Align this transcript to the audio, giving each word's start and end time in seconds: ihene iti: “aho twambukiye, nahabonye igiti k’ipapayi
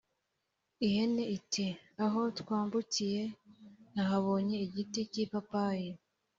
ihene 0.85 1.23
iti: 1.37 1.65
“aho 2.03 2.19
twambukiye, 2.39 3.21
nahabonye 3.93 4.55
igiti 4.65 4.99
k’ipapayi 5.11 5.89